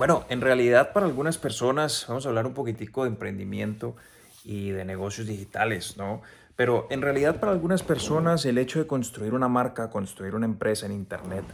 [0.00, 3.96] Bueno, en realidad para algunas personas, vamos a hablar un poquitico de emprendimiento
[4.44, 6.22] y de negocios digitales, ¿no?
[6.56, 10.86] Pero en realidad para algunas personas el hecho de construir una marca, construir una empresa
[10.86, 11.44] en Internet,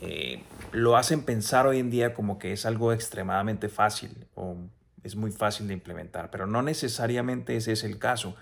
[0.00, 0.42] eh,
[0.72, 4.56] lo hacen pensar hoy en día como que es algo extremadamente fácil o
[5.04, 8.34] es muy fácil de implementar, pero no necesariamente ese es el caso.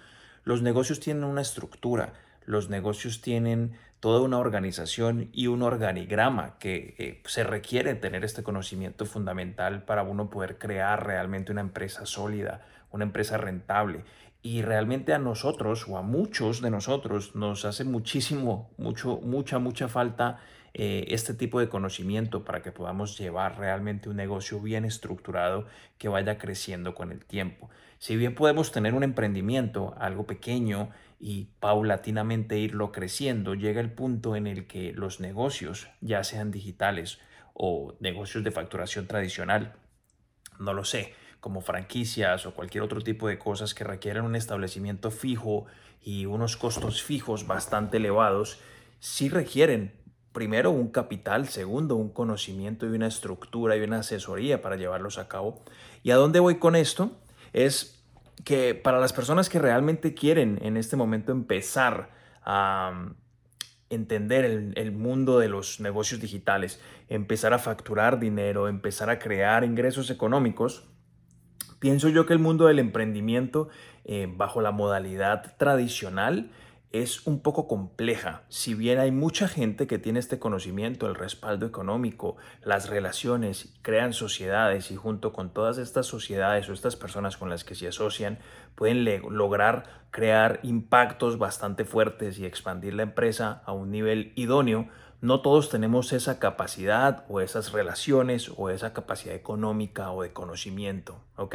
[0.43, 2.15] Los negocios tienen una estructura,
[2.51, 9.07] los negocios tienen toda una organización y un organigrama que se requiere tener este conocimiento
[9.07, 14.05] fundamental para uno poder crear realmente una empresa sólida, una empresa rentable.
[14.43, 19.87] Y realmente a nosotros o a muchos de nosotros nos hace muchísimo, mucho, mucha, mucha
[19.87, 20.41] falta
[20.73, 25.67] eh, este tipo de conocimiento para que podamos llevar realmente un negocio bien estructurado
[25.99, 27.69] que vaya creciendo con el tiempo.
[27.99, 30.89] Si bien podemos tener un emprendimiento, algo pequeño,
[31.21, 37.19] y paulatinamente irlo creciendo, llega el punto en el que los negocios, ya sean digitales
[37.53, 39.75] o negocios de facturación tradicional,
[40.59, 45.11] no lo sé, como franquicias o cualquier otro tipo de cosas que requieren un establecimiento
[45.11, 45.67] fijo
[46.01, 48.59] y unos costos fijos bastante elevados,
[48.99, 49.93] sí requieren
[50.33, 55.29] primero un capital, segundo un conocimiento y una estructura y una asesoría para llevarlos a
[55.29, 55.63] cabo.
[56.03, 57.21] ¿Y a dónde voy con esto?
[57.53, 58.00] Es
[58.45, 62.11] que para las personas que realmente quieren en este momento empezar
[62.43, 63.15] a mm,
[63.91, 70.11] entender el, mundo de los negocios digitales, empezar a facturar dinero, empezar a crear ingresos
[70.11, 70.89] económicos,
[71.81, 73.69] pienso yo que el mundo del emprendimiento
[74.05, 76.51] eh, bajo la modalidad tradicional
[76.93, 78.43] es un poco compleja.
[78.49, 84.13] Si bien hay mucha gente que tiene este conocimiento, el respaldo económico, las relaciones, crean
[84.13, 88.39] sociedades y junto con todas estas sociedades o estas personas con las que se asocian,
[88.75, 94.89] pueden lograr crear impactos bastante fuertes y expandir la empresa a un nivel idóneo.
[95.21, 101.21] No todos tenemos esa capacidad o esas relaciones o esa capacidad económica o de conocimiento,
[101.37, 101.55] ¿ok?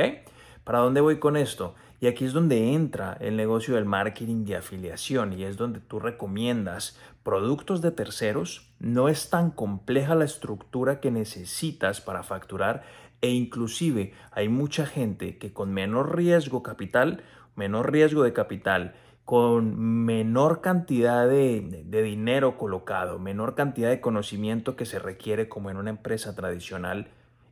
[0.66, 1.76] ¿Para dónde voy con esto?
[2.02, 6.00] Y aquí es donde entra el negocio del marketing de afiliación y es donde tú
[6.00, 8.70] recomiendas productos de terceros.
[8.80, 12.84] No es tan compleja la estructura que necesitas para facturar
[13.22, 17.24] e inclusive hay mucha gente que con menor riesgo capital,
[17.56, 24.86] menor riesgo de capital, con menor cantidad de, dinero colocado, menor cantidad de conocimiento que
[24.86, 27.08] se requiere como en una empresa tradicional,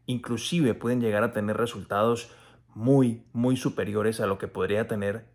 [0.05, 2.29] inclusive pueden llegar a tener resultados
[2.75, 5.25] muy, muy superiores a lo que podría tener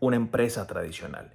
[0.00, 1.32] una empresa tradicional.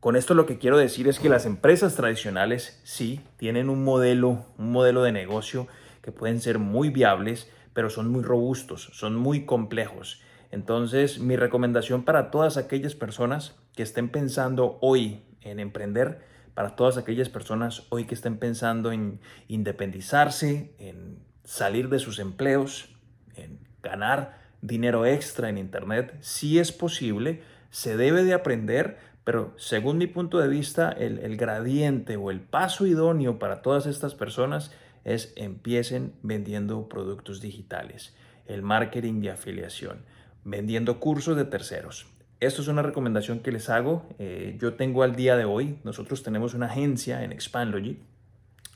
[0.00, 4.44] Con esto lo que quiero decir es que las empresas tradicionales sí tienen un modelo,
[4.58, 5.66] un modelo de negocio
[6.02, 10.20] que pueden ser muy viables, pero son muy robustos, son muy complejos.
[10.50, 16.20] Entonces, mi recomendación para todas aquellas personas que estén pensando hoy en emprender,
[16.52, 22.94] para todas aquellas personas hoy que estén pensando en independizarse, en salir de sus empleos,
[23.34, 29.98] en ganar dinero extra en Internet, sí es posible, se debe de aprender, pero según
[29.98, 34.72] mi punto de vista, el, gradiente o el paso idóneo para todas estas personas
[35.04, 38.14] es empiecen vendiendo productos digitales,
[38.46, 39.98] el marketing de afiliación,
[40.44, 42.06] vendiendo cursos de terceros.
[42.40, 44.06] Esto es una recomendación que les hago.
[44.18, 47.98] Eh, yo tengo al día de hoy, nosotros tenemos una agencia en Expandlogy.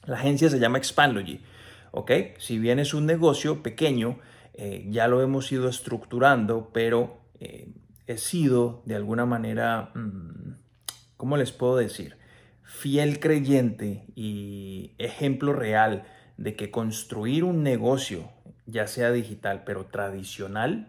[0.05, 1.41] La agencia se llama Expandlogy.
[1.93, 2.11] ¿ok?
[2.39, 4.19] Si bien es un negocio pequeño,
[4.61, 7.69] eh, ya lo hemos ido estructurando, pero eh,
[8.09, 10.57] he sido de alguna manera, mm,
[11.17, 12.17] ¿cómo les puedo decir?
[12.65, 16.09] Fiel creyente y ejemplo real
[16.39, 18.31] de que construir un negocio,
[18.67, 20.89] ya sea digital, pero tradicional,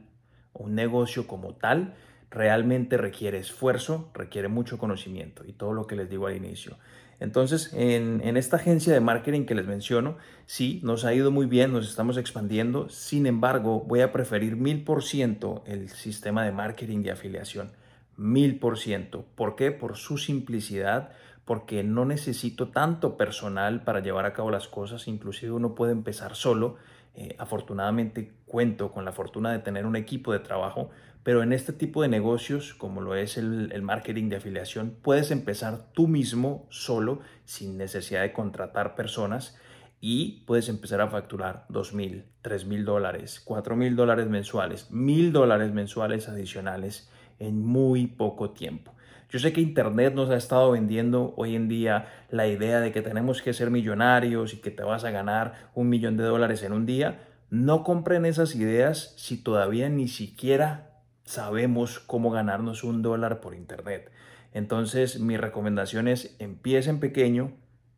[0.53, 1.93] un negocio como tal,
[2.31, 6.79] realmente requiere esfuerzo, requiere mucho conocimiento y todo lo que les digo al inicio.
[7.19, 11.73] Entonces, en, esta agencia de marketing que les menciono, sí, nos ha ido muy bien,
[11.73, 12.87] nos estamos expandiendo.
[12.89, 17.71] Sin embargo, voy a preferir mil por ciento el sistema de marketing de afiliación.
[18.15, 19.25] Mil por ciento.
[19.35, 19.71] ¿Por qué?
[19.71, 21.11] Por su simplicidad,
[21.43, 25.07] porque no necesito tanto personal para llevar a cabo las cosas.
[25.07, 26.77] Inclusive uno puede empezar solo.
[27.21, 30.89] Eh, afortunadamente cuento con la fortuna de tener un equipo de trabajo
[31.23, 35.91] pero en este tipo de negocios, como lo es el, marketing de afiliación, puedes empezar
[35.93, 39.57] tú mismo solo, sin necesidad de contratar personas
[40.01, 45.33] y puedes empezar a facturar dos mil, tres mil dólares, cuatro mil dólares mensuales, mil
[45.33, 48.93] dólares mensuales adicionales en muy poco tiempo.
[49.29, 53.03] Yo sé que Internet nos ha estado vendiendo hoy en día la idea de que
[53.03, 56.73] tenemos que ser millonarios y que te vas a ganar un millón de dólares en
[56.73, 57.27] un día.
[57.51, 64.11] No compren esas ideas si todavía ni siquiera sabemos cómo ganarnos un dólar por internet.
[64.51, 67.51] Entonces mi recomendación es empiecen pequeño,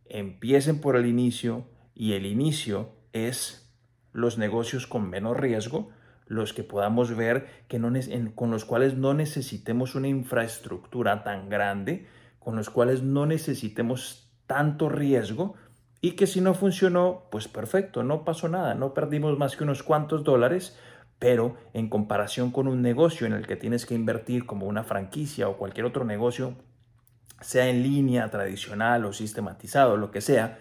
[0.09, 3.73] empiecen por el inicio y el inicio es
[4.11, 5.91] los negocios con menos riesgo,
[6.31, 7.91] los que podamos ver que no,
[8.35, 12.07] con los cuales no necesitemos una infraestructura tan grande,
[12.39, 15.55] con los cuales no necesitemos tanto riesgo
[15.99, 19.83] y que si no funcionó, pues perfecto, no pasó nada, no perdimos más que unos
[19.83, 20.79] cuantos dólares,
[21.19, 25.49] pero en comparación con un negocio en el que tienes que invertir como una franquicia
[25.49, 26.55] o cualquier otro negocio,
[27.41, 30.59] sea en línea, tradicional o sistematizado, lo que sea,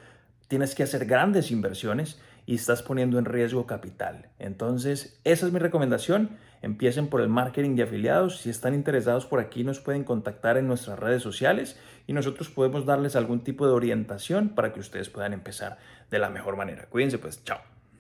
[0.49, 4.27] tienes que hacer grandes inversiones y estás poniendo en riesgo capital.
[4.39, 6.31] Entonces, esa es mi recomendación.
[6.63, 8.41] Empiecen por el marketing de afiliados.
[8.41, 12.85] Si están interesados por aquí, nos pueden contactar en nuestras redes sociales y nosotros podemos
[12.85, 15.79] darles algún tipo de orientación para que ustedes puedan empezar
[16.11, 16.87] de la mejor manera.
[16.91, 17.70] Cuídense pues, chao.